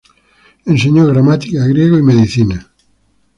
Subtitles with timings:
[0.65, 2.67] Enseñó gramática, griego, y medicina.